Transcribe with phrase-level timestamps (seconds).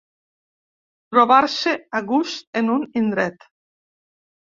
[1.11, 3.51] Trobar-se a gust en un indret.